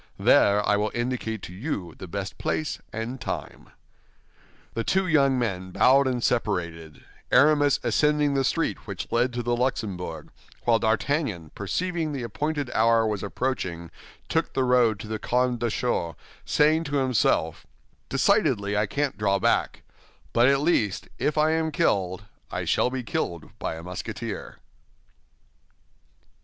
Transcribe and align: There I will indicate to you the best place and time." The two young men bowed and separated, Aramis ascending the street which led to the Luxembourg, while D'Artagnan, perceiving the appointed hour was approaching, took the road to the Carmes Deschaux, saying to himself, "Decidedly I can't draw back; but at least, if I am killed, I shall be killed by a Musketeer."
There 0.17 0.67
I 0.67 0.77
will 0.77 0.89
indicate 0.95 1.43
to 1.43 1.53
you 1.53 1.93
the 1.95 2.07
best 2.07 2.39
place 2.39 2.79
and 2.91 3.21
time." 3.21 3.69
The 4.73 4.83
two 4.83 5.05
young 5.05 5.37
men 5.37 5.69
bowed 5.69 6.07
and 6.07 6.23
separated, 6.23 7.05
Aramis 7.31 7.79
ascending 7.83 8.33
the 8.33 8.43
street 8.43 8.87
which 8.87 9.11
led 9.11 9.31
to 9.33 9.43
the 9.43 9.55
Luxembourg, 9.55 10.31
while 10.63 10.79
D'Artagnan, 10.79 11.51
perceiving 11.53 12.11
the 12.13 12.23
appointed 12.23 12.71
hour 12.71 13.05
was 13.05 13.21
approaching, 13.21 13.91
took 14.27 14.55
the 14.55 14.63
road 14.63 14.99
to 15.01 15.07
the 15.07 15.19
Carmes 15.19 15.59
Deschaux, 15.59 16.15
saying 16.45 16.83
to 16.85 16.95
himself, 16.95 17.67
"Decidedly 18.09 18.75
I 18.75 18.87
can't 18.87 19.19
draw 19.19 19.37
back; 19.37 19.83
but 20.33 20.47
at 20.47 20.61
least, 20.61 21.09
if 21.19 21.37
I 21.37 21.51
am 21.51 21.71
killed, 21.71 22.23
I 22.49 22.65
shall 22.65 22.89
be 22.89 23.03
killed 23.03 23.51
by 23.59 23.75
a 23.75 23.83
Musketeer." 23.83 24.57